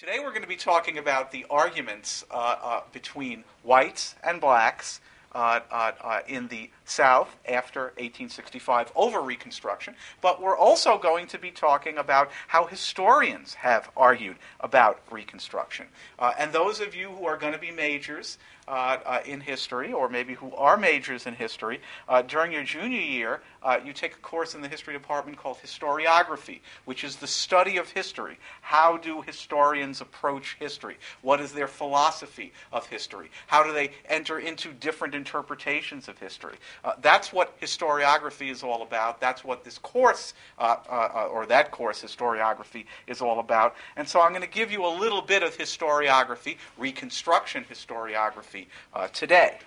[0.00, 5.02] Today we're going to be talking about the arguments uh, uh, between whites and blacks
[5.34, 11.38] uh, uh, uh, in the South after 1865 over Reconstruction, but we're also going to
[11.38, 15.86] be talking about how historians have argued about Reconstruction.
[16.18, 18.38] Uh, and those of you who are going to be majors
[18.70, 23.00] uh, uh, in history, or maybe who are majors in history, uh, during your junior
[23.00, 27.26] year, uh, you take a course in the history department called historiography, which is the
[27.26, 28.38] study of history.
[28.60, 30.98] How do historians approach history?
[31.22, 33.30] What is their philosophy of history?
[33.48, 36.54] How do they enter into different interpretations of history?
[36.84, 39.20] Uh, that's what historiography is all about.
[39.20, 43.74] That's what this course, uh, or that course, historiography, is all about.
[43.96, 49.08] And so I'm going to give you a little bit of historiography, Reconstruction historiography uh,
[49.08, 49.58] today.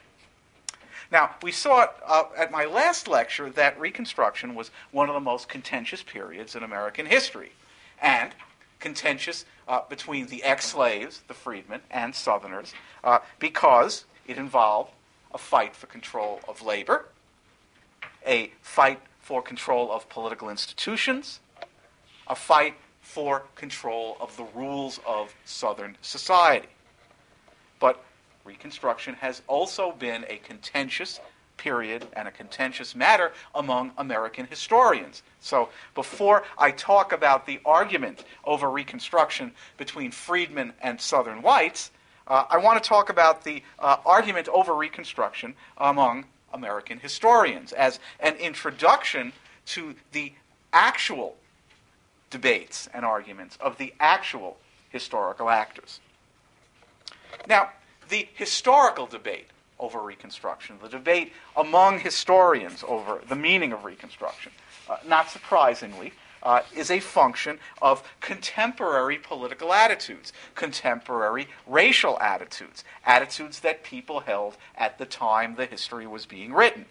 [1.12, 5.48] Now, we saw uh, at my last lecture that Reconstruction was one of the most
[5.48, 7.52] contentious periods in American history,
[8.02, 8.32] and
[8.80, 12.74] contentious uh, between the ex slaves, the freedmen, and Southerners,
[13.04, 14.92] uh, because it involved
[15.34, 17.06] a fight for control of labor,
[18.26, 21.40] a fight for control of political institutions,
[22.28, 26.70] a fight for control of the rules of Southern society.
[27.80, 28.04] But
[28.46, 31.20] Reconstruction has also been a contentious
[31.58, 35.24] period and a contentious matter among American historians.
[35.40, 41.92] So before I talk about the argument over Reconstruction between freedmen and Southern whites,
[42.28, 48.00] uh, I want to talk about the uh, argument over Reconstruction among American historians as
[48.20, 49.34] an introduction
[49.66, 50.34] to the
[50.72, 51.36] actual
[52.30, 54.58] debates and arguments of the actual
[54.90, 56.00] historical actors.
[57.48, 57.70] Now,
[58.10, 59.48] the historical debate
[59.80, 64.52] over Reconstruction, the debate among historians over the meaning of Reconstruction,
[64.90, 66.14] uh, not surprisingly,
[66.44, 74.58] uh, is a function of contemporary political attitudes, contemporary racial attitudes, attitudes that people held
[74.76, 76.86] at the time the history was being written.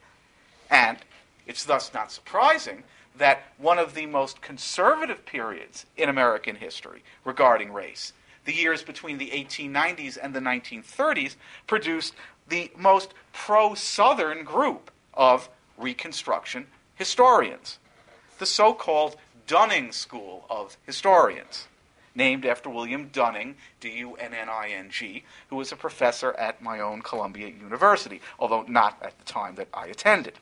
[0.70, 0.98] And
[1.46, 2.83] it's thus not surprising
[3.17, 8.12] that one of the most conservative periods in American history regarding race
[8.45, 11.36] the years between the 1890s and the 1930s
[11.67, 12.14] produced
[12.48, 15.48] the most pro Southern group of
[15.79, 17.79] Reconstruction historians,
[18.39, 19.17] the so called
[19.47, 21.69] Dunning School of Historians,
[22.14, 26.33] named after William Dunning, D U N N I N G, who was a professor
[26.35, 30.39] at my own Columbia University, although not at the time that I attended.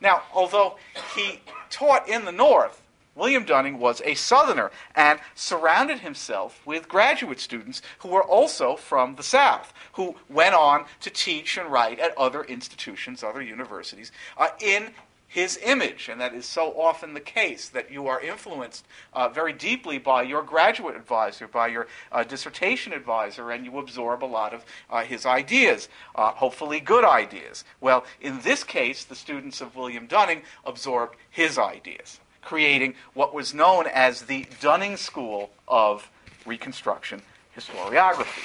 [0.00, 0.76] Now, although
[1.14, 2.82] he taught in the North,
[3.14, 9.16] William Dunning was a Southerner and surrounded himself with graduate students who were also from
[9.16, 14.48] the South, who went on to teach and write at other institutions, other universities, uh,
[14.60, 14.90] in
[15.32, 16.10] his image.
[16.10, 18.84] And that is so often the case that you are influenced
[19.14, 24.22] uh, very deeply by your graduate advisor, by your uh, dissertation advisor, and you absorb
[24.22, 27.64] a lot of uh, his ideas, uh, hopefully good ideas.
[27.80, 33.54] Well, in this case, the students of William Dunning absorbed his ideas creating what was
[33.54, 36.10] known as the Dunning School of
[36.44, 37.22] Reconstruction
[37.56, 38.42] Historiography,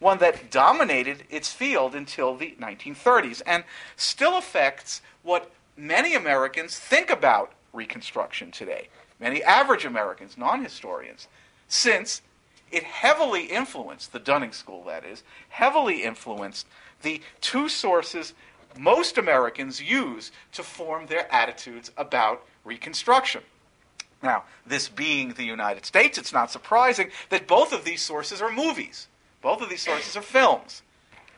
[0.00, 3.62] one that dominated its field until the 1930s and
[3.94, 8.88] still affects what many Americans think about Reconstruction today,
[9.20, 11.28] many average Americans, non historians,
[11.68, 12.22] since
[12.70, 16.66] it heavily influenced, the Dunning School that is, heavily influenced
[17.02, 18.34] the two sources
[18.76, 23.42] most Americans use to form their attitudes about Reconstruction.
[24.22, 28.52] Now, this being the United States, it's not surprising that both of these sources are
[28.52, 29.06] movies.
[29.40, 30.82] Both of these sources are films.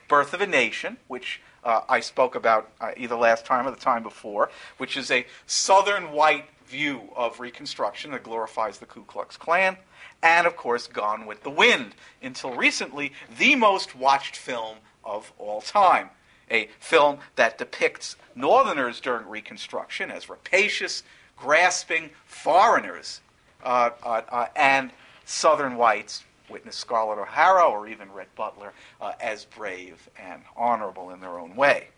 [0.08, 3.76] Birth of a Nation, which uh, I spoke about uh, either last time or the
[3.76, 9.36] time before, which is a southern white view of Reconstruction that glorifies the Ku Klux
[9.36, 9.76] Klan,
[10.22, 15.60] and of course, Gone with the Wind, until recently, the most watched film of all
[15.60, 16.10] time.
[16.50, 21.02] A film that depicts Northerners during Reconstruction as rapacious,
[21.36, 23.20] grasping foreigners,
[23.62, 24.90] uh, uh, uh, and
[25.24, 31.20] Southern whites, witness Scarlett O'Hara or even Rhett Butler, uh, as brave and honorable in
[31.20, 31.88] their own way.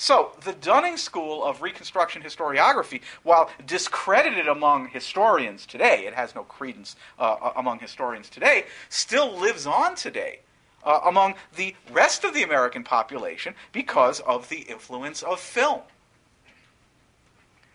[0.00, 6.44] So, the Dunning School of Reconstruction Historiography, while discredited among historians today, it has no
[6.44, 10.38] credence uh, among historians today, still lives on today
[10.84, 15.80] uh, among the rest of the American population because of the influence of film.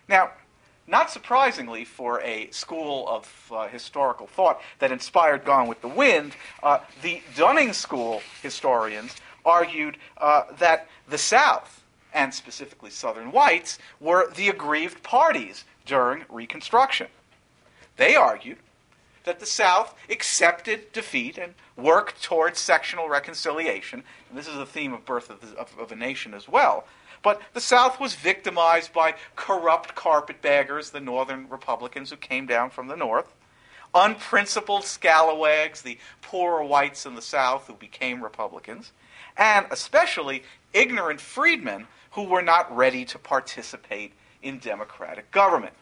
[0.08, 0.32] Now,
[0.88, 6.36] not surprisingly, for a school of uh, historical thought that inspired Gone with the Wind,
[6.62, 9.16] uh, the Dunning School historians
[9.46, 11.84] argued uh, that the South,
[12.14, 17.08] and specifically Southern whites, were the aggrieved parties during Reconstruction.
[17.98, 18.58] They argued
[19.24, 24.04] that the South accepted defeat and worked towards sectional reconciliation.
[24.30, 26.86] And this is a theme of Birth of, the, of, of a Nation as well.
[27.24, 32.88] But the South was victimized by corrupt carpetbaggers, the Northern Republicans who came down from
[32.88, 33.34] the North,
[33.96, 38.92] unprincipled scalawags, the poorer whites in the South who became Republicans,
[39.38, 40.44] and especially
[40.74, 44.12] ignorant freedmen who were not ready to participate
[44.42, 45.74] in democratic government.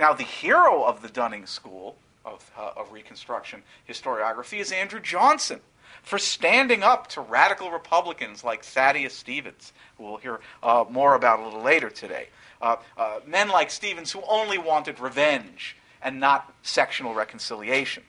[0.00, 5.60] Now, the hero of the Dunning School of, uh, of Reconstruction historiography is Andrew Johnson
[6.02, 11.40] for standing up to radical Republicans like Thaddeus Stevens, who we'll hear uh, more about
[11.40, 12.28] a little later today.
[12.60, 18.02] Uh, uh, men like Stevens who only wanted revenge and not sectional reconciliation.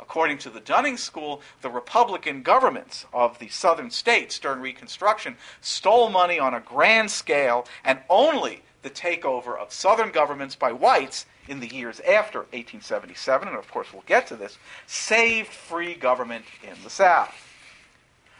[0.00, 6.10] According to the Dunning School, the Republican governments of the southern states during Reconstruction stole
[6.10, 11.58] money on a grand scale, and only the takeover of southern governments by whites in
[11.58, 16.76] the years after 1877, and of course we'll get to this, saved free government in
[16.84, 17.34] the South.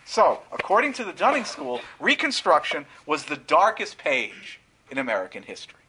[0.05, 4.61] So, according to the Dunning School, Reconstruction was the darkest page
[4.91, 5.81] in American history.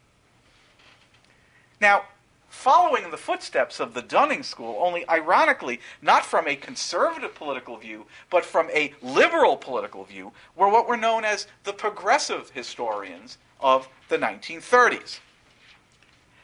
[1.81, 2.03] Now,
[2.47, 7.75] following in the footsteps of the Dunning School, only ironically, not from a conservative political
[7.75, 13.37] view, but from a liberal political view, were what were known as the progressive historians
[13.59, 15.19] of the 1930s.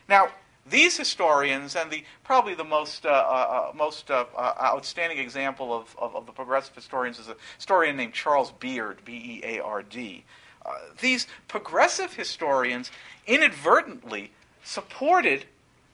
[0.08, 0.30] Now,
[0.70, 5.74] these historians, and the probably the most uh, uh, uh most uh, uh, outstanding example
[5.74, 9.64] of, of, of, the progressive historians is a historian named Charles Beard, B E A
[9.64, 10.24] R D.
[10.66, 12.92] Uh, these progressive historians
[13.26, 14.32] inadvertently
[14.64, 15.46] supported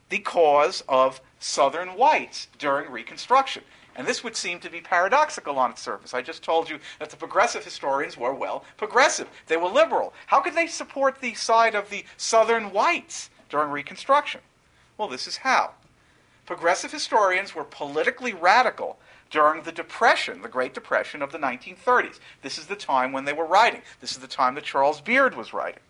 [0.10, 3.64] the cause of Southern whites during Reconstruction.
[3.98, 6.14] And this would seem to be paradoxical on its surface.
[6.14, 9.28] I just told you that the progressive historians were, well, progressive.
[9.48, 10.14] They were liberal.
[10.28, 14.42] How could they support the side of the Southern whites during Reconstruction?
[14.98, 15.72] Well, this is how.
[16.46, 19.00] Progressive historians were politically radical
[19.32, 22.20] during the Depression, the Great Depression of the 1930s.
[22.44, 23.82] This is the time when they were writing.
[24.00, 25.82] This is the time that Charles Beard was writing.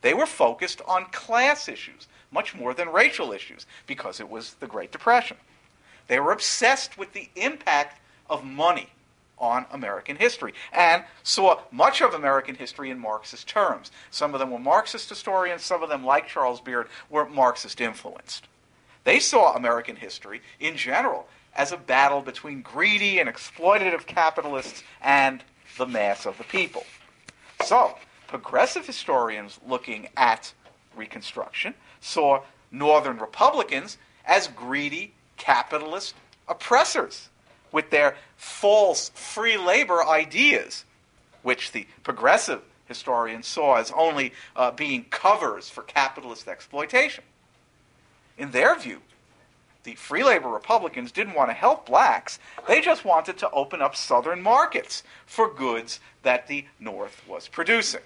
[0.00, 4.66] They were focused on class issues much more than racial issues because it was the
[4.66, 5.36] Great Depression.
[6.12, 7.98] They were obsessed with the impact
[8.28, 8.90] of money
[9.38, 13.90] on American history and saw much of American history in Marxist terms.
[14.10, 18.46] Some of them were Marxist historians, some of them, like Charles Beard, were Marxist influenced.
[19.04, 25.42] They saw American history in general as a battle between greedy and exploitative capitalists and
[25.78, 26.84] the mass of the people.
[27.64, 30.52] So, progressive historians looking at
[30.94, 31.72] Reconstruction
[32.02, 36.14] saw Northern Republicans as greedy capitalist
[36.46, 37.28] oppressors
[37.72, 40.84] with their false free labor ideas,
[41.42, 47.24] which the progressive historians saw as only uh, being covers for capitalist exploitation.
[48.38, 49.00] In their view,
[49.82, 52.38] the free labor Republicans didn't want to help blacks.
[52.68, 58.02] They just wanted to open up southern markets for goods that the North was producing.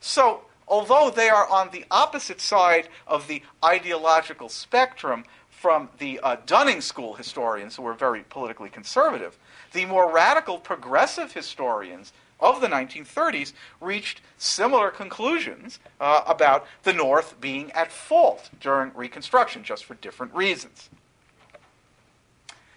[0.00, 5.24] So, although they are on the opposite side of the ideological spectrum
[5.56, 9.38] from the uh, Dunning School historians, who were very politically conservative,
[9.72, 17.40] the more radical progressive historians of the 1930s reached similar conclusions uh, about the North
[17.40, 20.90] being at fault during Reconstruction, just for different reasons.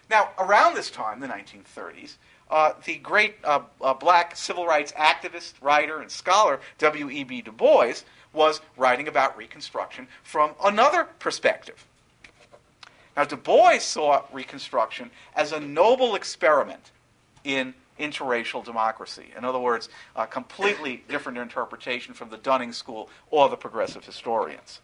[0.08, 2.16] Now, around this time, the 1930s,
[2.50, 7.42] uh, the great uh, uh, black civil rights activist, writer, and scholar W.E.B.
[7.42, 8.02] Du Bois
[8.32, 11.86] was writing about Reconstruction from another perspective.
[13.16, 16.92] Now, Du Bois saw Reconstruction as a noble experiment
[17.44, 19.26] in interracial democracy.
[19.36, 24.80] In other words, a completely different interpretation from the Dunning School or the progressive historians.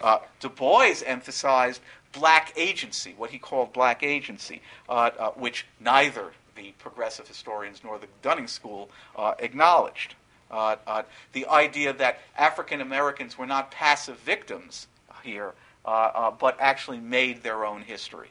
[0.00, 1.80] Uh, du Bois emphasized
[2.12, 7.98] black agency, what he called black agency, uh, uh, which neither the progressive historians nor
[7.98, 10.14] the Dunning School uh, acknowledged.
[10.50, 11.02] Uh, uh,
[11.32, 14.86] the idea that African Americans were not passive victims
[15.22, 15.54] here,
[15.84, 18.30] but actually made their own history.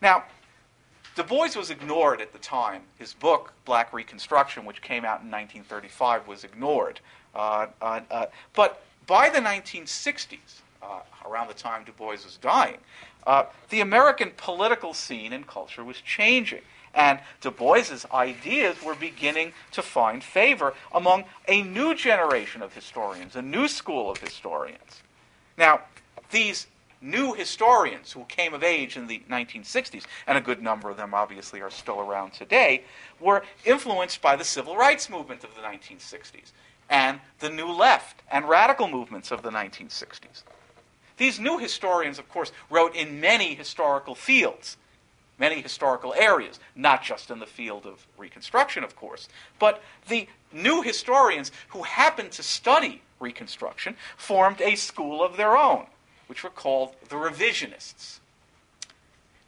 [0.00, 0.24] Now,
[1.18, 2.82] Du Bois was ignored at the time.
[2.96, 7.00] His book, Black Reconstruction, which came out in 1935, was ignored.
[7.34, 12.78] Uh, uh, uh, but by the 1960s, uh, around the time Du Bois was dying,
[13.26, 16.62] uh, the American political scene and culture was changing.
[16.94, 23.34] And Du Bois's ideas were beginning to find favor among a new generation of historians,
[23.34, 25.02] a new school of historians.
[25.56, 25.80] Now,
[26.30, 26.66] these
[27.00, 31.14] new historians who came of age in the 1960s, and a good number of them
[31.14, 32.82] obviously are still around today,
[33.20, 36.52] were influenced by the civil rights movement of the 1960s
[36.90, 40.42] and the New Left and radical movements of the 1960s.
[41.18, 44.76] these new historians, of course, wrote in many historical fields,
[45.38, 49.28] many historical areas, not just in the field of Reconstruction, of course.
[49.58, 55.86] But the new historians who happened to study Reconstruction formed a school of their own,
[56.28, 58.20] which were called the revisionists.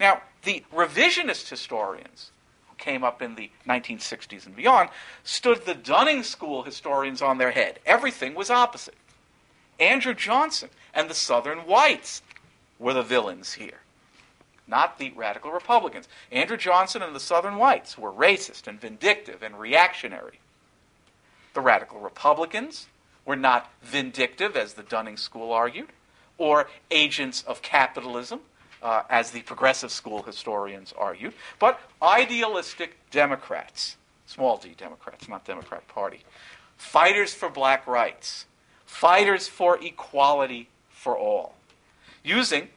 [0.00, 2.32] Now, the revisionist historians,
[2.68, 4.88] who came up in the 1960s and beyond,
[5.22, 7.78] stood the Dunning School historians on their head.
[7.86, 8.96] Everything was opposite.
[9.78, 12.22] Andrew Johnson and the Southern whites
[12.78, 13.80] were the villains here,
[14.66, 16.08] not the radical Republicans.
[16.32, 20.40] Andrew Johnson and the Southern whites were racist and vindictive and reactionary.
[21.52, 22.86] The radical Republicans
[23.26, 25.88] were not vindictive, as the Dunning School argued,
[26.40, 28.40] or agents of capitalism,
[28.82, 35.86] uh, as the progressive school historians argued, but idealistic Democrats, small d Democrats, not Democrat
[35.86, 36.20] Party,
[36.78, 38.46] fighters for black rights,
[38.86, 41.54] fighters for equality for all,
[42.24, 42.68] using,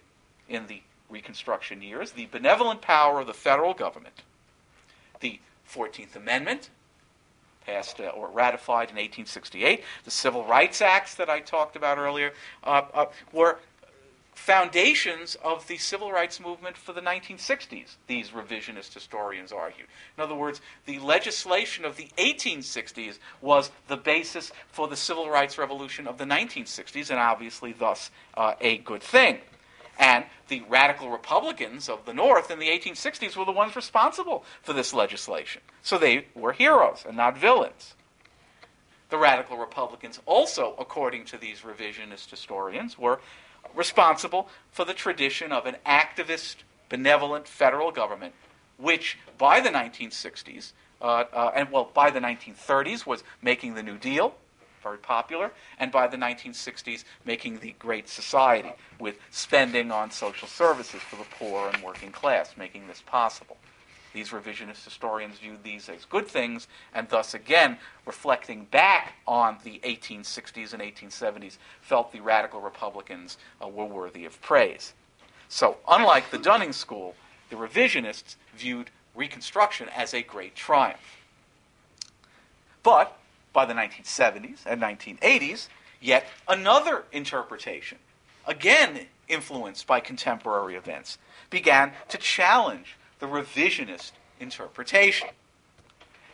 [0.50, 4.24] in the Reconstruction years, the benevolent power of the federal government,
[5.22, 5.40] the
[5.72, 6.70] 14th Amendment,
[7.66, 12.34] passed uh, or ratified in 1868, the Civil Rights Acts that I talked about earlier,
[12.64, 13.60] uh, uh, were
[14.36, 19.88] foundations of the civil rights movement for the 1960s, these revisionist historians argued.
[20.18, 25.58] In other words, the legislation of the 1860s was the basis for the civil rights
[25.58, 29.40] revolution of the 1960s, and obviously, thus, uh, a good thing.
[30.00, 34.74] And the radical Republicans of the North in the 1860s were the ones responsible for
[34.74, 35.64] this legislation.
[35.82, 37.96] So they were heroes and not villains.
[39.10, 43.20] The radical Republicans also, according to these revisionist historians, were
[43.74, 46.58] responsible for the tradition of an activist,
[46.88, 48.34] benevolent federal government,
[48.78, 53.98] which by the 1960s, uh, uh, and well, by the 1930s was making the New
[53.98, 54.36] Deal,
[54.84, 61.02] very popular, and by the 1960s making the Great Society, with spending on social services
[61.02, 63.58] for the poor and working class, making this possible.
[64.14, 69.80] These revisionist historians viewed these as good things, and thus, again, reflecting back on the
[69.84, 74.94] 1860s and 1870s, felt the radical Republicans uh, were worthy of praise.
[75.50, 77.16] So, unlike the Dunning School,
[77.50, 81.22] the revisionists viewed Reconstruction as a great triumph.
[82.82, 83.18] But
[83.54, 85.68] by the 1970s and 1980s,
[86.02, 88.00] yet another interpretation,
[88.46, 91.18] again influenced by contemporary events,
[91.50, 95.30] began to challenge the revisionist interpretation.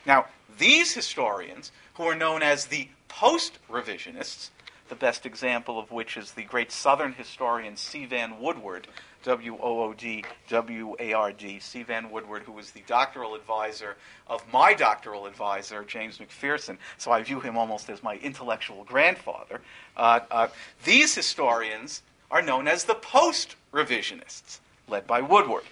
[0.06, 0.26] Now,
[0.58, 4.50] these historians, who are known as the post revisionists,
[4.88, 8.06] the best example of which is the great Southern historian C.
[8.06, 8.88] Vann Woodward,
[9.24, 11.84] W O O D W A R D, C.
[11.84, 13.96] Vann Woodward, who was the doctoral advisor
[14.28, 19.62] of my doctoral advisor, James McPherson, so I view him almost as my intellectual grandfather.
[19.98, 20.48] Uh, uh,
[20.86, 25.64] these historians are known as the post revisionists, led by Woodward.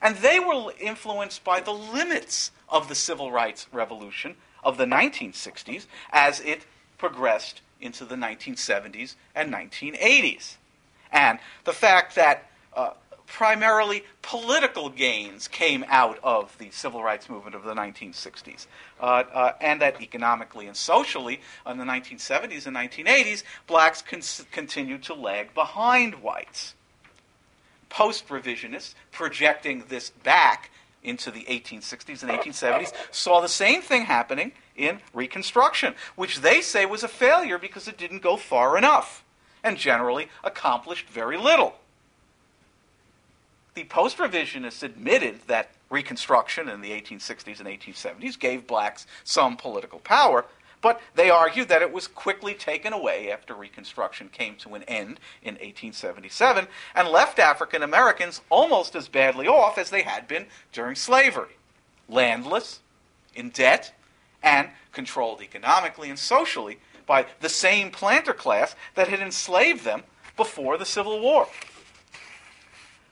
[0.00, 5.86] And they were influenced by the limits of the civil rights revolution of the 1960s
[6.12, 6.64] as it
[6.98, 10.56] progressed into the 1970s and 1980s.
[11.12, 12.90] And the fact that uh,
[13.26, 18.66] primarily political gains came out of the civil rights movement of the 1960s,
[19.00, 24.22] uh, uh, and that economically and socially in the 1970s and 1980s, blacks con-
[24.52, 26.74] continued to lag behind whites.
[27.88, 30.70] Post revisionists projecting this back
[31.02, 36.84] into the 1860s and 1870s saw the same thing happening in Reconstruction, which they say
[36.84, 39.24] was a failure because it didn't go far enough
[39.66, 41.74] and generally accomplished very little.
[43.74, 49.98] The post revisionists admitted that Reconstruction in the 1860s and 1870s gave blacks some political
[49.98, 50.46] power,
[50.80, 55.18] but they argued that it was quickly taken away after Reconstruction came to an end
[55.42, 60.94] in 1877 and left African Americans almost as badly off as they had been during
[60.94, 61.56] slavery
[62.08, 62.80] landless,
[63.34, 63.92] in debt,
[64.44, 70.02] and controlled economically and socially by the same planter class that had enslaved them
[70.36, 71.48] before the Civil War.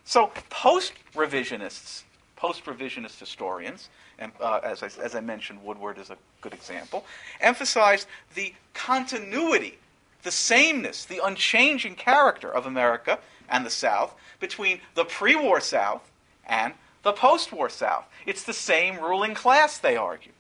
[0.05, 2.03] So, post revisionists,
[2.37, 7.05] post revisionist historians, and uh, as, I, as I mentioned, Woodward is a good example,
[7.41, 9.79] emphasized the continuity,
[10.23, 16.11] the sameness, the unchanging character of America and the South between the pre war South
[16.47, 18.05] and the post war South.
[18.27, 20.33] It's the same ruling class, they argue.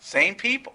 [0.00, 0.74] Same people.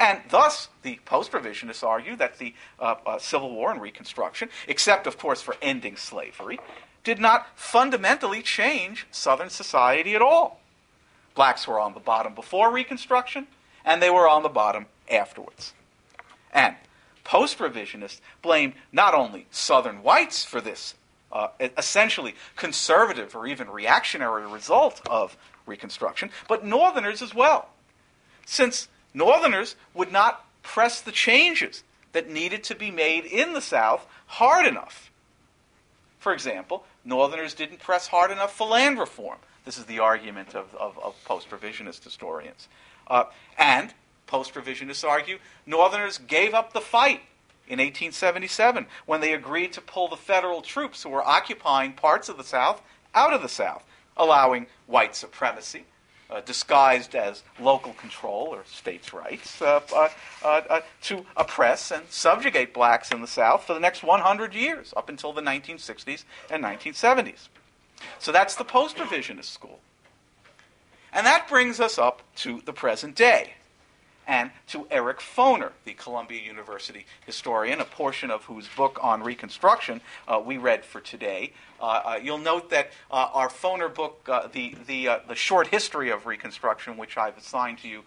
[0.00, 5.06] And thus, the post revisionists argue that the uh, uh, Civil War and Reconstruction, except,
[5.06, 6.58] of course, for ending slavery,
[7.04, 10.58] did not fundamentally change Southern society at all.
[11.34, 13.46] Blacks were on the bottom before Reconstruction,
[13.84, 15.74] and they were on the bottom afterwards.
[16.50, 16.76] And
[17.22, 20.94] post revisionists blamed not only Southern whites for this
[21.30, 27.68] uh, essentially conservative or even reactionary result of Reconstruction, but Northerners as well.
[28.46, 34.06] Since Northerners would not press the changes that needed to be made in the South
[34.26, 35.10] hard enough.
[36.18, 39.38] For example, Northerners didn't press hard enough for land reform.
[39.64, 42.68] This is the argument of, of, of post revisionist historians.
[43.06, 43.24] Uh,
[43.58, 43.94] and
[44.26, 47.22] post revisionists argue Northerners gave up the fight
[47.66, 52.36] in 1877 when they agreed to pull the federal troops who were occupying parts of
[52.36, 52.82] the South
[53.14, 53.84] out of the South,
[54.16, 55.84] allowing white supremacy.
[56.30, 60.08] Uh, disguised as local control or states' rights, uh, uh,
[60.44, 64.94] uh, uh to oppress and subjugate blacks in the South for the next 100 years,
[64.96, 67.48] up until the 1960s and 1970s.
[68.20, 69.80] So that's the post revisionist school.
[71.12, 73.54] And that brings us up to the present day
[74.30, 80.00] and to Eric Foner, the Columbia University historian, a portion of whose book on Reconstruction
[80.28, 81.52] uh, we read for today.
[81.80, 86.10] Uh, uh, you'll note that uh, our Foner book, uh, the, the, the short history
[86.10, 88.04] of Reconstruction, which I've assigned to you,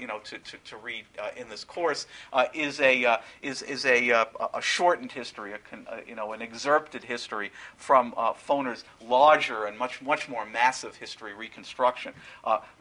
[0.00, 1.04] you know, to, to, to read
[1.36, 2.06] in this course,
[2.52, 7.52] is, a, is, is a, a shortened history, a con, you know, an excerpted history
[7.76, 12.12] from Foner's larger and much, much more massive history, Reconstruction.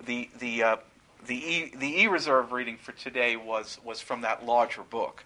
[0.05, 0.79] the, the
[1.25, 5.23] the e, the e-reserve reading for today was, was from that larger book.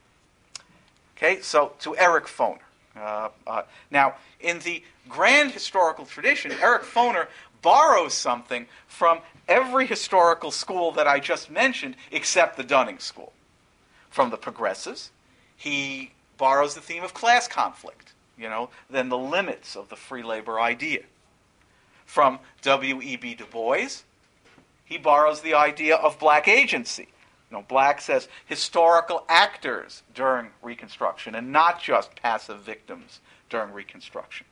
[1.17, 2.59] Okay, so to Eric Foner.
[2.95, 7.27] Uh, uh, now, in the grand historical tradition, Eric Foner
[7.61, 13.33] borrows something from every historical school that I just mentioned, except the Dunning School.
[14.09, 15.11] From the progressives,
[15.55, 20.23] he borrows the theme of class conflict, you know, then the limits of the free
[20.23, 21.03] labor idea.
[22.05, 23.35] From W.E.B.
[23.35, 24.03] Du Bois,
[24.91, 27.07] he borrows the idea of black agency.
[27.49, 34.45] You know, historical actors during Reconstruction and not just passive victims during Reconstruction.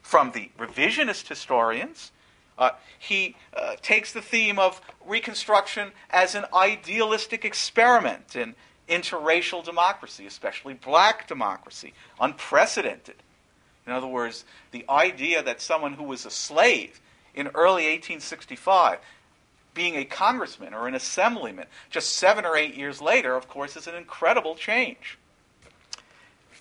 [0.00, 2.12] From the revisionist historians,
[2.56, 8.54] uh, he uh, takes the theme of Reconstruction as an idealistic experiment in
[8.88, 13.16] interracial democracy, especially black democracy, unprecedented.
[13.88, 17.00] In other words, the idea that someone who was a slave
[17.38, 18.98] in early 1865.
[19.72, 23.86] Being a congressman or an assemblyman just seven or eight years later, of course, is
[23.86, 25.18] an incredible change.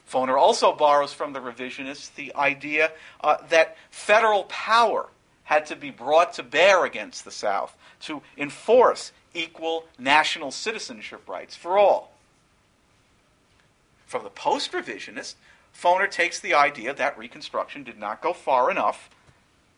[0.10, 5.10] Foner also borrows from the revisionists the idea uh, that federal power
[5.46, 11.56] had to be brought to bear against the South to enforce equal national citizenship rights
[11.56, 12.13] for all.
[14.06, 15.36] From the post revisionist,
[15.76, 19.10] Foner takes the idea that Reconstruction did not go far enough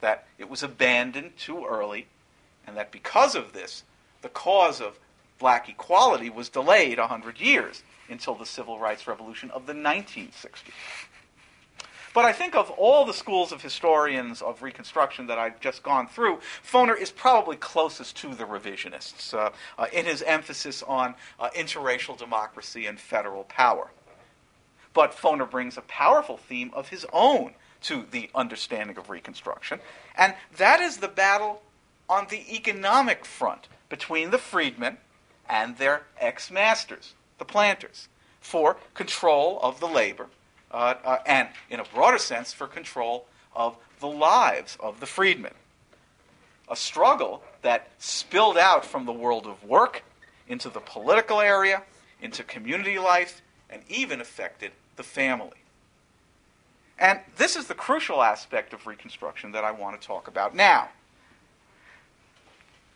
[0.01, 2.07] that it was abandoned too early,
[2.65, 3.83] and that because of this,
[4.21, 4.99] the cause of
[5.39, 10.71] black equality was delayed 100 years until the civil rights revolution of the 1960s.
[12.13, 16.07] But I think of all the schools of historians of Reconstruction that I've just gone
[16.07, 21.49] through, Foner is probably closest to the revisionists uh, uh, in his emphasis on uh,
[21.55, 23.91] interracial democracy and federal power.
[24.93, 29.79] But Foner brings a powerful theme of his own to the understanding of Reconstruction.
[30.15, 31.61] And that is the battle
[32.09, 34.97] on the economic front between the freedmen
[35.47, 38.07] and their ex masters, the planters,
[38.39, 40.27] for control of the labor,
[40.71, 45.53] uh, uh, and in a broader sense, for control of the lives of the freedmen.
[46.69, 50.03] A struggle that spilled out from the world of work
[50.47, 51.83] into the political area,
[52.21, 55.57] into community life, and even affected the family.
[56.99, 60.89] And this is the crucial aspect of Reconstruction that I want to talk about now.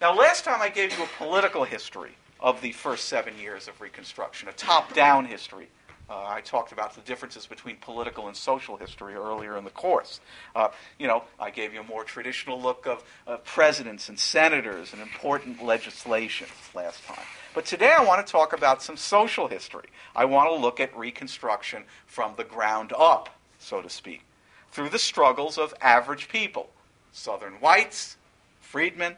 [0.01, 2.11] Now, last time I gave you a political history
[2.41, 5.69] of the first seven years of Reconstruction, a top down history.
[6.09, 10.19] Uh, I talked about the differences between political and social history earlier in the course.
[10.53, 10.67] Uh,
[10.99, 15.01] you know, I gave you a more traditional look of uh, presidents and senators and
[15.01, 17.23] important legislation last time.
[17.53, 19.87] But today I want to talk about some social history.
[20.13, 23.29] I want to look at Reconstruction from the ground up
[23.63, 24.23] so to speak,
[24.71, 26.69] through the struggles of average people,
[27.11, 28.17] Southern whites,
[28.59, 29.17] freedmen,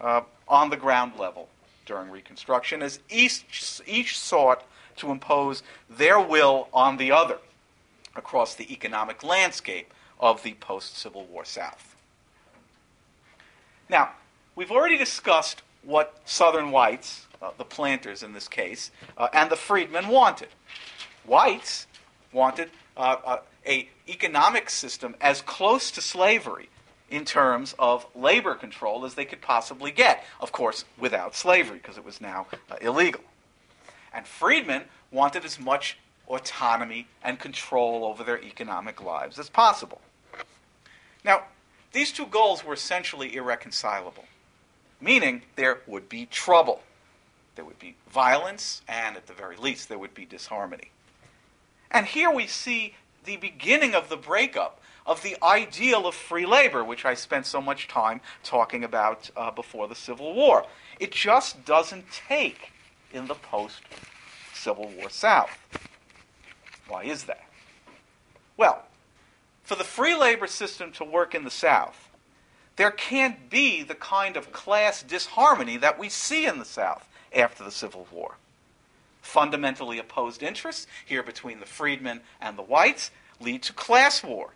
[0.00, 1.48] uh, on the ground level
[1.86, 4.64] during Reconstruction, as each, each sought
[4.96, 7.38] to impose their will on the other
[8.16, 11.96] across the economic landscape of the post Civil War South.
[13.88, 14.12] Now,
[14.54, 19.56] we've already discussed what Southern whites, uh, the planters in this case, uh, and the
[19.56, 20.48] freedmen wanted.
[21.26, 21.86] Whites
[22.32, 26.68] wanted uh, uh a economic system as close to slavery
[27.10, 30.24] in terms of labor control as they could possibly get.
[30.40, 33.22] Of course, without slavery, because it was now uh, illegal.
[34.12, 40.00] And freedmen wanted as much autonomy and control over their economic lives as possible.
[41.24, 41.44] Now,
[41.92, 44.24] these two goals were essentially irreconcilable,
[45.00, 46.82] meaning there would be trouble.
[47.54, 50.90] There would be violence, and at the very least, there would be disharmony.
[51.90, 56.82] And here we see the beginning of the breakup of the ideal of free labor,
[56.82, 60.64] which I spent so much time talking about uh, before the Civil War.
[60.98, 62.72] It just doesn't take
[63.12, 63.80] in the post
[64.52, 65.50] Civil War South.
[66.88, 67.44] Why is that?
[68.56, 68.84] Well,
[69.62, 72.10] for the free labor system to work in the South,
[72.76, 77.64] there can't be the kind of class disharmony that we see in the South after
[77.64, 78.36] the Civil War.
[79.24, 83.10] Fundamentally opposed interests, here between the freedmen and the whites,
[83.40, 84.50] lead to class war,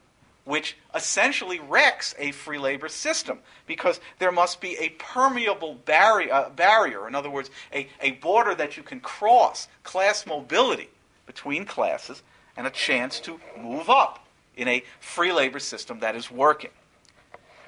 [0.44, 6.50] which essentially wrecks a free labor system because there must be a permeable barrier, uh,
[6.50, 10.90] barrier in other words, a, a border that you can cross, class mobility
[11.24, 12.22] between classes,
[12.54, 16.70] and a chance to move up in a free labor system that is working.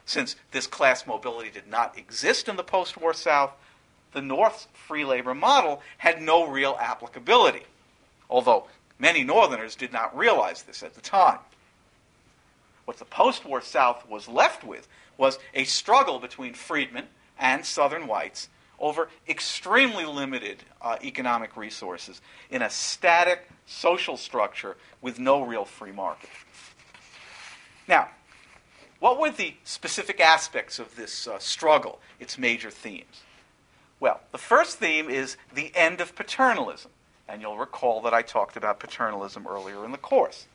[0.04, 3.52] Since this class mobility did not exist in the post war South,
[4.12, 7.64] the North's free labor model had no real applicability,
[8.28, 8.66] although
[8.98, 11.38] many Northerners did not realize this at the time.
[12.84, 17.06] What the post war South was left with was a struggle between freedmen
[17.38, 18.48] and Southern whites
[18.80, 22.20] over extremely limited uh, economic resources
[22.50, 26.30] in a static social structure with no real free market.
[27.86, 28.08] Now,
[28.98, 33.22] what were the specific aspects of this uh, struggle, its major themes?
[34.00, 36.90] Well, the first theme is the end of paternalism.
[37.28, 40.46] And you'll recall that I talked about paternalism earlier in the course.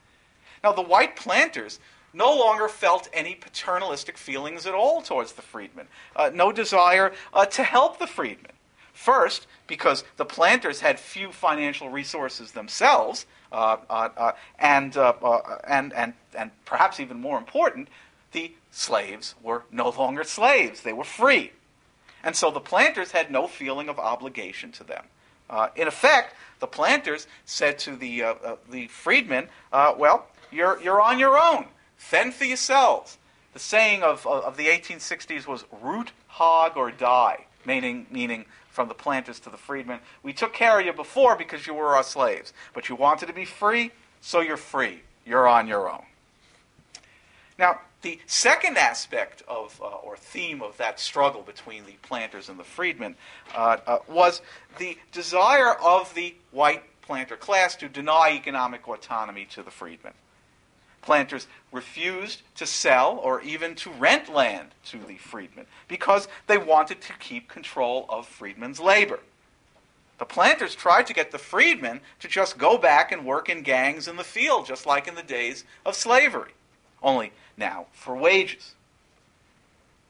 [0.63, 1.79] Now, the white planters
[2.12, 7.45] no longer felt any paternalistic feelings at all towards the freedmen, uh, no desire uh,
[7.45, 8.51] to help the freedmen.
[8.93, 15.13] First, because the planters had few financial resources themselves, uh, uh, uh and, uh,
[15.67, 17.89] and, and, and perhaps even more important,
[18.31, 21.51] the slaves were no longer slaves, they were free.
[22.26, 25.06] And so the planters had no feeling of obligation to them.
[25.50, 31.02] Uh, in effect, the planters said to the, uh, uh, the freedmen, well, you're, you're
[31.02, 31.68] on your own.
[31.96, 33.18] Fend for yourselves.
[33.54, 38.90] The saying of, of, of the 1860s was root, hog, or die, meaning, meaning from
[38.90, 40.00] the planters to the freedmen.
[40.22, 43.34] We took care of you before because you were our slaves, but you wanted to
[43.34, 45.02] be free, so you're free.
[45.26, 46.04] You're on your own.
[47.58, 52.60] Now, the second aspect of, uh, or theme of that struggle between the planters and
[52.60, 53.15] the freedmen
[53.56, 54.41] uh, uh, was
[54.78, 60.13] the desire of the white planter class to deny economic autonomy to the freedmen
[61.06, 67.00] planters refused to sell or even to rent land to the freedmen because they wanted
[67.00, 69.20] to keep control of freedmen's labor.
[70.18, 74.08] The planters tried to get the freedmen to just go back and work in gangs
[74.08, 76.54] in the field, just like in the days of slavery,
[77.06, 78.74] only now for wages.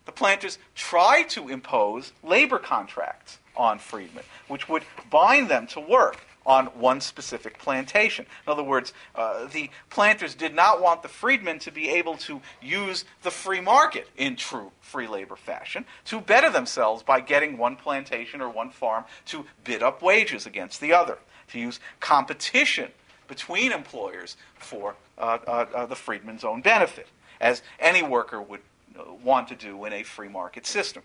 [0.05, 6.21] The planters tried to impose labor contracts on freedmen, which would bind them to work
[6.45, 8.25] on one specific plantation.
[8.45, 12.39] In other words, uh, the planters did not want the freedmen to be able to
[12.62, 17.75] use the free market in true free labor fashion to better themselves by getting one
[17.75, 22.91] plantation or one farm to bid up wages against the other, to use competition
[23.27, 27.07] between employers for uh, uh, uh the freedman's own benefit,
[27.39, 28.61] as any worker would
[28.97, 31.03] uh, want to do in a free market system.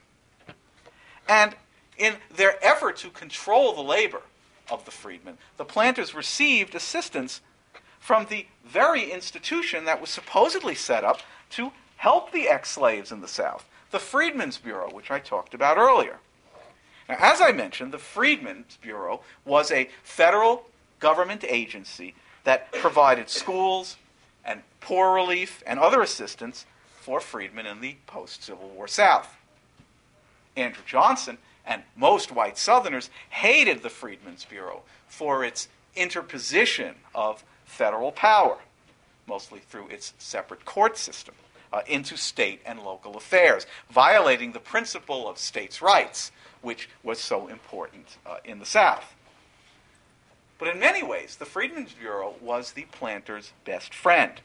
[1.29, 1.55] And
[1.97, 4.23] in their effort to control the labor,
[4.71, 5.39] of the freedmen.
[5.57, 7.41] The planters received assistance
[7.99, 13.21] from the very institution that was supposedly set up to help the ex slaves in
[13.21, 16.19] the South, the Freedmen's Bureau, which I talked about earlier.
[17.09, 20.67] Now, as I mentioned, the Freedmen's Bureau was a federal
[21.01, 23.97] government agency that provided schools
[24.45, 26.67] and poor relief and other assistance
[27.01, 29.37] for freedmen in the post Civil War South.
[30.57, 38.13] Andrew Johnson and most white Southerners hated the Freedmen's Bureau for its interposition of federal
[38.13, 38.59] power,
[39.27, 41.35] mostly through its separate court system,
[41.73, 46.33] uh, into state and local affairs, violating the principle of states' rights,
[46.63, 49.15] which was so important uh, in the South.
[50.61, 54.43] But in many ways, the Freedmen's Bureau was the planters' best friend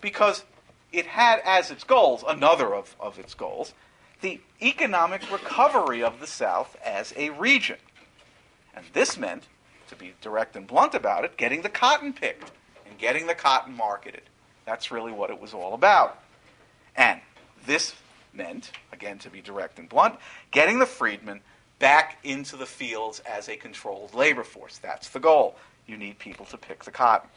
[0.00, 0.44] because
[0.92, 3.74] it had as its goals, another of, of its goals,
[4.20, 7.78] the economic recovery of the South as a region.
[8.72, 9.48] And this meant,
[9.88, 12.52] to be direct and blunt about it, getting the cotton picked
[12.86, 14.22] and getting the cotton marketed.
[14.64, 16.22] That's really what it was all about.
[16.94, 17.20] And
[17.66, 17.96] this
[18.32, 20.14] meant, again to be direct and blunt,
[20.52, 21.40] getting the freedmen
[21.82, 24.78] back into the fields as a controlled labor force.
[24.78, 25.56] That's the goal.
[25.88, 27.28] You need people to pick the cotton.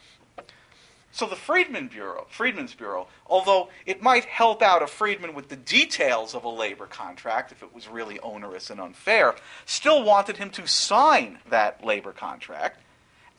[1.12, 5.56] So the Freedman Bureau, Freedmen's Bureau, although it might help out a freedman with the
[5.56, 9.34] details of a labor contract if it was really onerous and unfair,
[9.66, 12.84] still wanted him to sign that labor contract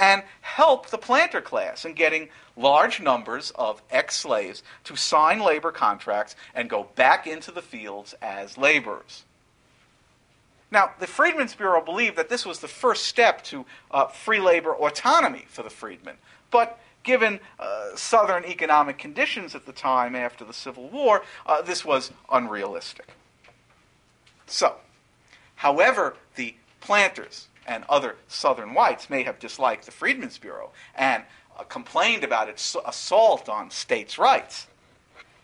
[0.00, 6.34] and help the planter class in getting large numbers of ex-slaves to sign labor contracts
[6.52, 9.22] and go back into the fields as laborers.
[10.70, 14.74] Now, the Freedmen's Bureau believed that this was the first step to uh, free labor
[14.74, 16.16] autonomy for the freedmen,
[16.50, 21.84] but given uh, Southern economic conditions at the time after the Civil War, uh, this
[21.84, 23.06] was unrealistic.
[24.46, 24.74] So,
[25.54, 31.22] however, the planters and other Southern whites may have disliked the Freedmen's Bureau and
[31.56, 34.66] uh, complained about its assault on states' rights,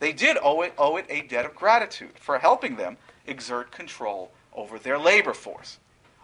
[0.00, 4.32] they did owe it, owe it a debt of gratitude for helping them exert control
[4.54, 5.78] over their labor force,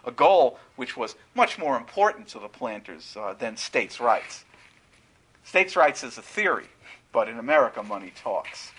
[0.05, 4.45] a goal which was much more important to the planters uh, than states' rights.
[5.43, 6.67] States' rights is a theory,
[7.11, 8.71] but in America, money talks.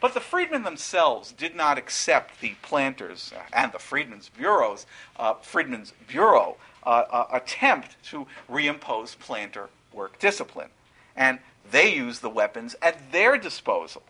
[0.00, 4.86] But the freedmen themselves did not accept the planters uh, and the Freedmen's Bureau's
[5.18, 10.68] uh, Freedmen's Bureau uh, uh, attempt to reimpose planter work discipline,
[11.16, 11.38] and
[11.70, 14.02] they used the weapons at their disposal.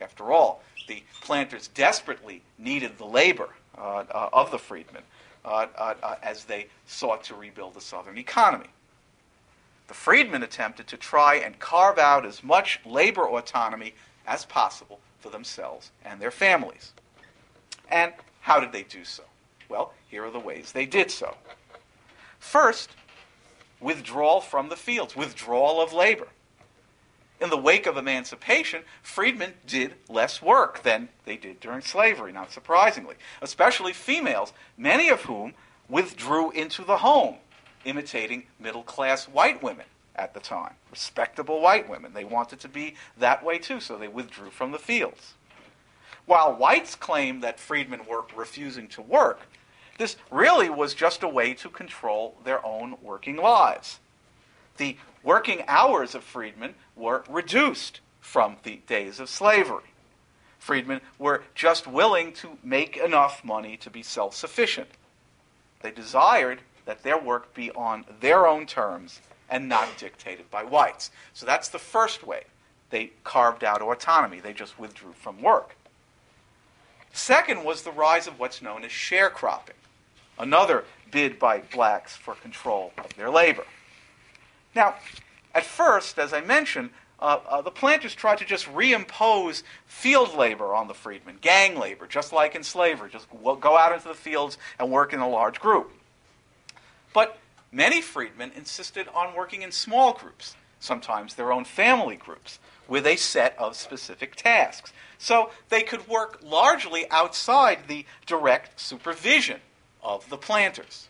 [0.00, 5.02] After all, the planters desperately needed the labor uh, uh, of the freedmen
[6.22, 8.68] as they sought to rebuild the Southern economy
[9.86, 13.94] the freedmen attempted to try and carve out as much labor autonomy
[14.26, 16.92] as possible for themselves and their families.
[17.90, 19.24] And how did they do so?
[19.68, 21.36] Well, here are the ways they did so.
[22.38, 22.90] First,
[23.80, 26.28] withdrawal from the fields, withdrawal of labor.
[27.40, 32.52] In the wake of emancipation, freedmen did less work than they did during slavery, not
[32.52, 35.54] surprisingly, especially females, many of whom
[35.88, 37.36] withdrew into the home
[37.84, 42.12] imitating middle class white women at the time, respectable white women.
[42.14, 45.34] They wanted to be that way too, so they withdrew from the fields.
[46.26, 49.40] While whites claimed that freedmen were refusing to work,
[49.98, 54.00] this really was just a way to control their own working lives.
[54.76, 59.84] The working hours of freedmen were reduced from the days of slavery.
[60.58, 64.88] Freedmen were just willing to make enough money to be self sufficient.
[65.82, 71.10] They desired that their work be on their own terms and not dictated by whites.
[71.34, 72.44] So that's the first way
[72.90, 74.40] they carved out autonomy.
[74.40, 75.76] They just withdrew from work.
[77.12, 79.78] Second was the rise of what's known as sharecropping,
[80.38, 83.64] another bid by blacks for control of their labor.
[84.74, 84.96] Now,
[85.54, 90.74] at first, as I mentioned, uh, uh, the planters tried to just reimpose field labor
[90.74, 93.08] on the freedmen, gang labor, just like in slavery.
[93.10, 95.92] Just go out into the fields and work in a large group.
[97.12, 97.38] But
[97.70, 102.58] many freedmen insisted on working in small groups, sometimes their own family groups,
[102.88, 104.92] with a set of specific tasks.
[105.16, 109.60] So they could work largely outside the direct supervision
[110.02, 111.08] of the planters.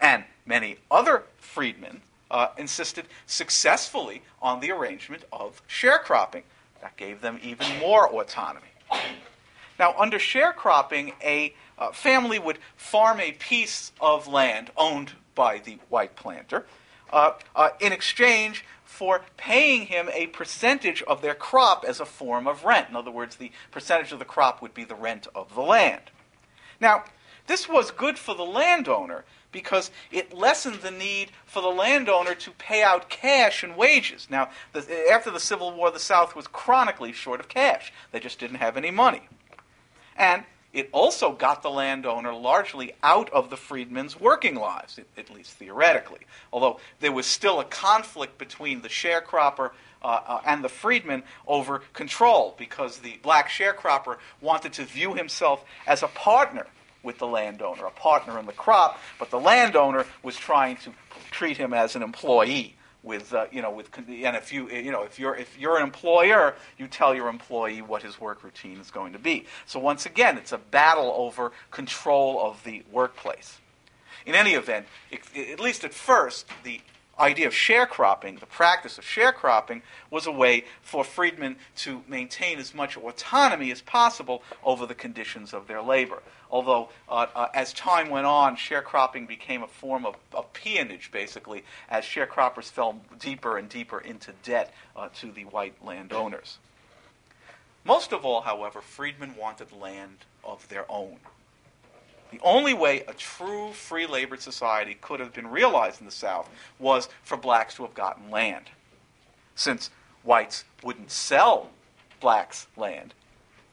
[0.00, 6.42] And many other freedmen uh, insisted successfully on the arrangement of sharecropping.
[6.80, 8.66] That gave them even more autonomy.
[9.78, 15.78] Now, under sharecropping, a uh, family would farm a piece of land owned by the
[15.88, 16.66] white planter
[17.12, 22.46] uh, uh, in exchange for paying him a percentage of their crop as a form
[22.46, 22.88] of rent.
[22.88, 26.10] In other words, the percentage of the crop would be the rent of the land.
[26.80, 27.04] Now,
[27.46, 32.50] this was good for the landowner because it lessened the need for the landowner to
[32.52, 34.28] pay out cash and wages.
[34.30, 37.92] Now, the, after the Civil War, the South was chronically short of cash.
[38.12, 39.22] They just didn't have any money.
[40.16, 45.52] And it also got the landowner largely out of the freedmen's working lives, at least
[45.52, 46.20] theoretically.
[46.52, 49.70] Although there was still a conflict between the sharecropper
[50.02, 55.64] uh, uh, and the freedman over control, because the black sharecropper wanted to view himself
[55.86, 56.66] as a partner
[57.06, 60.90] with the landowner, a partner in the crop, but the landowner was trying to
[61.30, 65.04] treat him as an employee with uh, you know with and if you you know
[65.04, 68.90] if you're if you're an employer you tell your employee what his work routine is
[68.90, 69.46] going to be.
[69.64, 73.60] So once again it's a battle over control of the workplace.
[74.26, 76.80] In any event it, at least at first the
[77.18, 82.74] idea of sharecropping, the practice of sharecropping, was a way for freedmen to maintain as
[82.74, 86.22] much autonomy as possible over the conditions of their labor.
[86.50, 91.64] Although, uh, uh, as time went on, sharecropping became a form of, of, peonage, basically,
[91.90, 96.58] as sharecroppers fell deeper and deeper into debt uh, to the white landowners.
[97.84, 101.18] Most of all, however, freedmen wanted land of their own.
[102.30, 106.48] The only way a true free labor society could have been realized in the South
[106.78, 108.70] was for blacks to have gotten land.
[109.54, 109.90] Since
[110.22, 111.70] whites wouldn't sell
[112.20, 113.14] blacks land,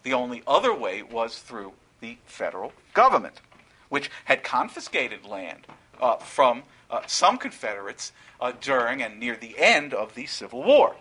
[0.03, 3.41] the only other way was through the federal government,
[3.89, 5.65] which had confiscated land
[6.01, 10.95] uh, from uh, some Confederates uh, during and near the end of the Civil War.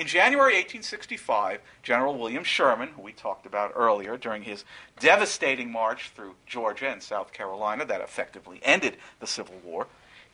[0.00, 4.64] In January 1865, General William Sherman, who we talked about earlier, during his
[4.98, 9.88] devastating march through Georgia and South Carolina that effectively ended the Civil War,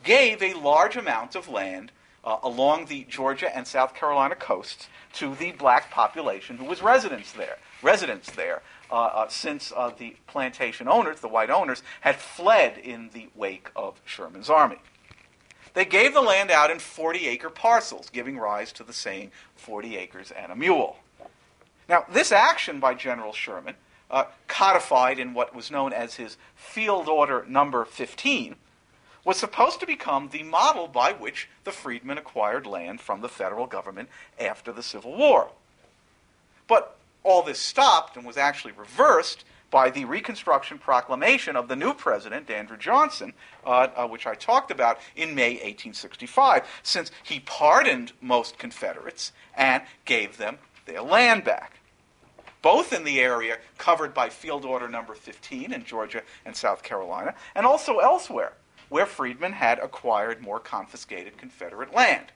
[0.04, 1.90] gave a large amount of land
[2.22, 7.32] uh, along the Georgia and South Carolina coasts to the black population who was residents
[7.32, 7.58] there.
[7.82, 13.10] Residents there, uh, uh, since uh, the plantation owners, the white owners, had fled in
[13.12, 14.78] the wake of Sherman's army.
[15.76, 19.98] They gave the land out in 40 acre parcels, giving rise to the saying 40
[19.98, 20.96] acres and a mule.
[21.86, 23.74] Now, this action by General Sherman,
[24.10, 28.56] uh, codified in what was known as his Field Order Number 15,
[29.22, 33.66] was supposed to become the model by which the freedmen acquired land from the federal
[33.66, 34.08] government
[34.40, 35.50] after the Civil War.
[36.66, 41.92] But all this stopped and was actually reversed by the Reconstruction Proclamation of the new
[41.92, 43.32] president, Andrew Johnson,
[43.64, 49.82] uh, uh, which I talked about in May 1865, since he pardoned most Confederates and
[50.04, 51.80] gave them their land back.
[52.62, 57.34] Both in the area covered by Field Order Number 15 in Georgia and South Carolina,
[57.54, 58.54] and also elsewhere
[58.88, 62.26] where freedmen had acquired more confiscated Confederate land.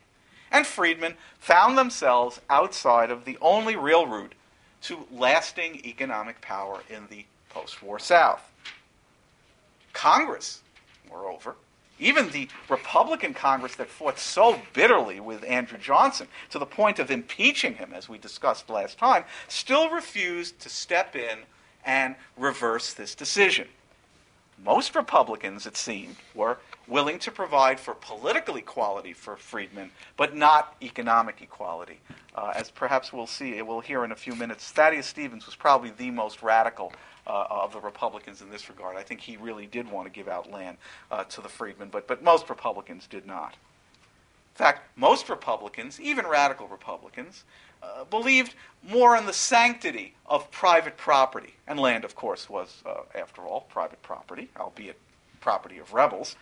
[0.51, 4.35] And freedmen found themselves outside of the only real route
[4.83, 8.43] to lasting economic power in the post war South.
[9.93, 10.61] Congress,
[11.09, 11.57] moreover,
[11.99, 17.11] even the Republican Congress that fought so bitterly with Andrew Johnson to the point of
[17.11, 21.41] impeaching him, as we discussed last time, still refused to step in
[21.85, 23.69] and reverse this decision
[24.65, 26.59] most Republicans, it seemed, were
[26.91, 32.01] willing to provide for political equality for freedmen, but not economic equality.
[32.35, 35.91] Uh, as perhaps we'll see, we'll hear in a few minutes, Thaddeus Stevens was probably
[35.91, 36.93] the most radical
[37.27, 38.97] uh, of the Republicans in this regard.
[38.97, 40.77] I think he really did want to give out land
[41.11, 43.55] uh, to the freedmen, but, but most Republicans did not.
[44.55, 47.45] In fact, most Republicans, even radical Republicans,
[47.83, 51.55] uh, believed more in the sanctity of private property.
[51.67, 54.99] And land, of course, was, uh, after all, private property, albeit
[55.41, 56.37] property of rebels.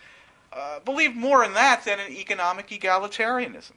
[0.51, 3.73] Uh, believed more in that than in economic egalitarianism.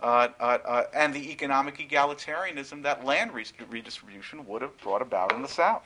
[0.00, 5.48] Uh, uh, and the economic egalitarianism that land redistribution would have brought about in the
[5.48, 5.84] South.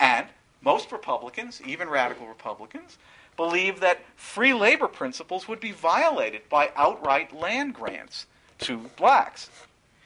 [0.00, 0.26] And
[0.62, 2.98] most Republicans, even radical Republicans,
[3.36, 8.26] believed that free labor principles would be violated by outright land grants
[8.58, 9.48] to blacks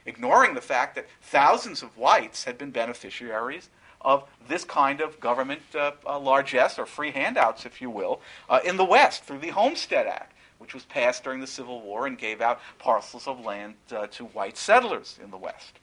[0.06, 3.68] ignoring the fact that thousands of whites had been beneficiaries
[4.04, 8.60] of this kind of government uh, uh, largesse or free handouts, if you will, uh,
[8.64, 12.18] in the West through the Homestead Act, which was passed during the Civil War and
[12.18, 15.78] gave out parcels of land uh, to white settlers in the West.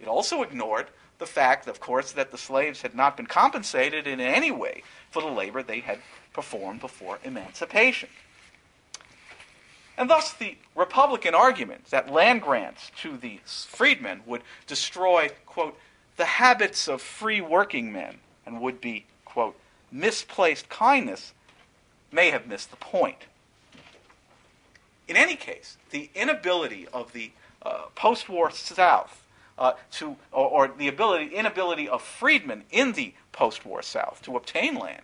[0.00, 4.20] It also ignored the fact, of course, that the slaves had not been compensated in
[4.20, 6.00] any way for the labor they had
[6.32, 8.08] performed before emancipation.
[9.96, 15.78] And thus, the Republican argument that land grants to the freedmen would destroy, quote,
[16.16, 19.56] the habits of free working men and would be, quote,
[19.90, 21.32] misplaced kindness
[22.10, 23.26] may have missed the point.
[25.08, 29.26] In any case, the inability of the uh, post war South
[29.58, 34.36] uh, to, or, or, the ability, inability of freedmen in the post war South to
[34.36, 35.02] obtain land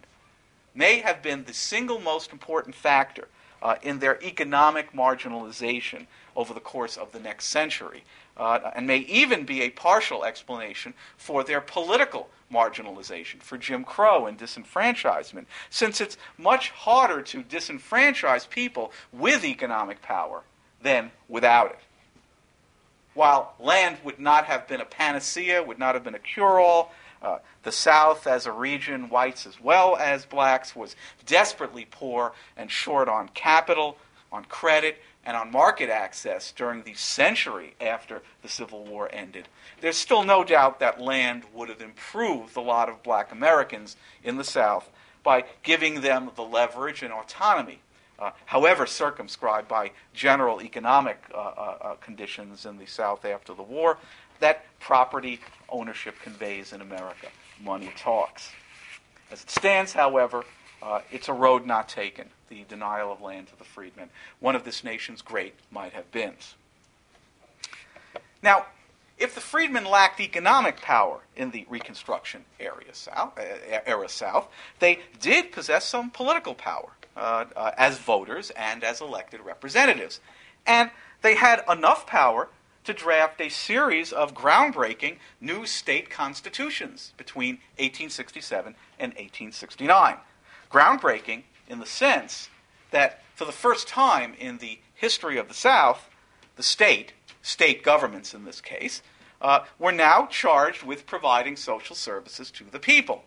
[0.75, 3.29] may have been the single most important factor
[3.63, 6.07] uh, in their economic marginalization
[6.39, 8.05] over the course of the next century,
[8.37, 14.27] uh, and may even be a partial explanation for their political marginalization, for Jim Crow
[14.27, 20.45] and disenfranchisement, since it's much harder to disenfranchise people with economic power
[20.81, 21.79] than without it.
[23.15, 26.95] While land would not have been a panacea, would not have been a cure all,
[27.21, 30.95] uh, the South, as a region, whites as well as blacks, was
[31.27, 33.99] desperately poor and short on capital,
[34.31, 39.47] on credit, and on market access during the century after the Civil War ended.
[39.83, 44.39] There's still no doubt that land would have improved the lot of black Americans in
[44.39, 44.89] the South
[45.23, 47.81] by giving them the leverage and autonomy,
[48.19, 53.63] uh, however circumscribed by general economic uh, uh, uh conditions in the South after the
[53.63, 53.99] war,
[54.41, 57.29] that property ownership conveys in America.
[57.63, 58.51] Money talks.
[59.31, 60.45] As it stands, however,
[60.83, 64.65] uh, it's a road not taken, the denial of land to the freedmen, one of
[64.65, 66.55] this nation's great might have beens.
[68.43, 68.67] Now,
[69.19, 75.01] if the freedmen lacked economic power in the Reconstruction area south, uh, era South, they
[75.21, 80.21] did possess some political power uh, uh, as voters and as elected representatives.
[80.67, 80.91] And
[81.23, 82.49] they had enough power
[82.85, 90.17] to draft a series of groundbreaking new state constitutions between 1867 and 1869.
[90.71, 92.49] Groundbreaking in the sense
[92.91, 96.09] that for the first time in the history of the South,
[96.57, 97.13] the state,
[97.43, 99.03] state governments in this case,
[99.41, 103.25] uh, were now charged with providing social services to the people.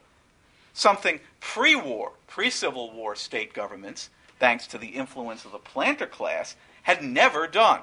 [0.73, 6.07] Something pre war, pre Civil War state governments, thanks to the influence of the planter
[6.07, 7.81] class, had never done.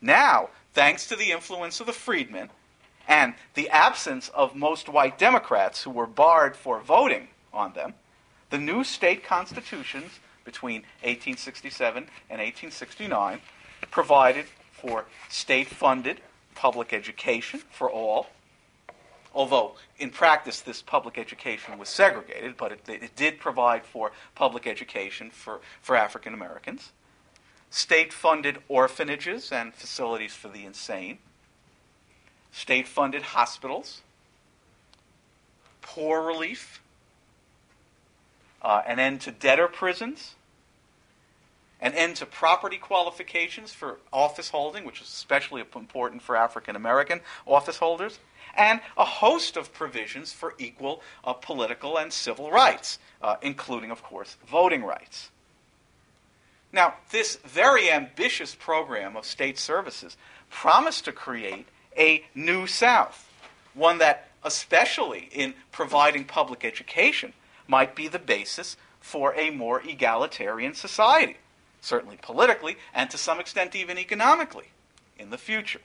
[0.00, 2.50] Now, thanks to the influence of the freedmen
[3.08, 7.94] and the absence of most white Democrats who were barred for voting on them,
[8.50, 13.40] the new state constitutions between 1867 and 1869
[13.90, 16.20] provided for state funded
[16.54, 18.28] public education for all.
[19.34, 24.66] Although in practice this public education was segregated, but it, it did provide for public
[24.66, 26.92] education for, for African Americans.
[27.70, 31.18] State funded orphanages and facilities for the insane.
[32.52, 34.02] State funded hospitals.
[35.82, 36.80] Poor relief.
[38.64, 40.34] Uh, an end to debtor prisons
[41.84, 47.20] an end to property qualifications for office holding, which is especially important for African American
[47.46, 48.18] office holders,
[48.56, 54.02] and a host of provisions for equal uh, political and civil rights, uh, including, of
[54.02, 55.30] course, voting rights.
[56.72, 60.16] Now, this very ambitious program of state services
[60.50, 63.28] promised to create a new South,
[63.74, 67.34] one that, especially in providing public education,
[67.66, 71.36] might be the basis for a more egalitarian society
[71.84, 74.68] certainly politically, and to some extent even economically
[75.18, 75.80] in the future.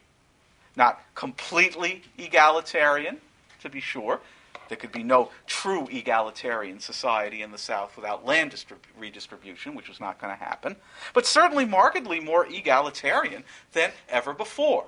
[0.76, 3.18] Not completely egalitarian,
[3.62, 4.22] to be sure.
[4.70, 9.90] There could be no true egalitarian society in the South without land distrib- redistribution, which
[9.90, 10.76] was not going to happen,
[11.14, 14.86] but certainly markedly more egalitarian than ever before.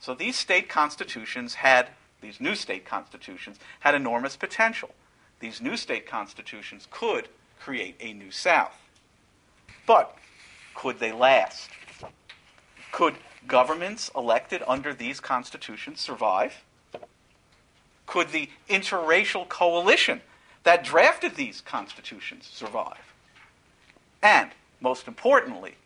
[0.00, 4.90] So these state constitutions had, these new state constitutions, had enormous potential.
[5.40, 7.28] These new state constitutions could
[7.58, 8.76] create a new South.
[9.86, 10.16] But
[10.74, 11.70] could they last?
[12.92, 13.16] Could
[13.46, 16.62] governments elected under these constitutions survive?
[18.06, 20.20] Could the interracial coalition
[20.64, 23.14] that drafted these constitutions survive?
[24.22, 25.76] And, most importantly,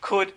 [0.00, 0.32] could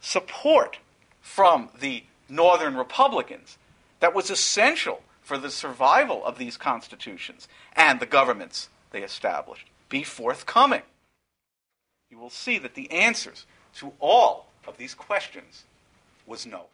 [0.00, 0.78] support
[1.20, 3.58] from the Northern Republicans
[4.00, 10.04] that was essential for the survival of these constitutions and the governments they established be
[10.04, 10.82] forthcoming?
[12.10, 15.64] you will see that the answers to all of these questions
[16.26, 16.66] was no.